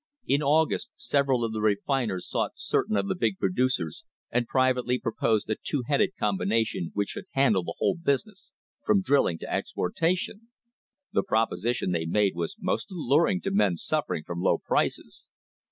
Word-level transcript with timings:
In 0.25 0.41
August 0.41 0.89
several 0.95 1.43
of 1.43 1.53
the 1.53 1.61
refiners 1.61 2.27
sought 2.27 2.53
certain 2.57 2.97
of 2.97 3.07
the 3.07 3.13
big 3.13 3.37
producers 3.37 4.03
and 4.31 4.47
privately 4.47 4.97
proposed 4.97 5.47
a 5.51 5.55
two 5.63 5.83
headed 5.85 6.13
combina 6.19 6.65
tion 6.65 6.89
which 6.95 7.09
should 7.09 7.25
handle 7.33 7.61
the 7.63 7.75
whole 7.77 7.97
business, 7.97 8.49
from 8.83 9.03
drilling 9.03 9.37
to 9.37 9.45
"AN 9.45 9.49
UNHOLY 9.49 9.53
ALLIANCE'* 9.57 9.59
exportation. 9.69 10.41
The 11.13 11.21
proposition 11.21 11.91
they 11.91 12.07
made 12.07 12.33
was 12.33 12.55
most 12.59 12.89
alluring 12.91 13.41
to 13.41 13.51
men 13.51 13.77
suffering 13.77 14.23
from 14.23 14.41
low 14.41 14.57
prices. 14.57 15.27